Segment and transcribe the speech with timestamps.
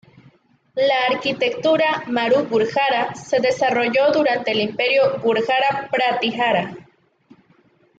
[0.77, 6.75] La arquitectura māru-gurjara se desarrolló durante el Imperio gurjara-pratihara.